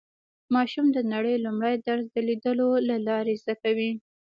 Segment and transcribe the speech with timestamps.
[0.55, 3.91] ماشوم د نړۍ لومړی درس د لیدلو له لارې زده کوي